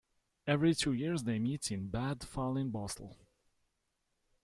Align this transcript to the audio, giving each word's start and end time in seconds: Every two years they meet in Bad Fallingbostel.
Every 0.47 0.73
two 0.73 0.93
years 0.93 1.21
they 1.25 1.37
meet 1.37 1.71
in 1.71 1.87
Bad 1.89 2.21
Fallingbostel. 2.21 3.15